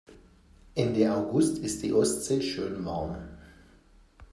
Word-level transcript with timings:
Ende 0.73 1.05
August 1.13 1.59
ist 1.59 1.83
die 1.83 1.93
Ostsee 1.93 2.41
schön 2.41 2.83
warm. 2.83 3.17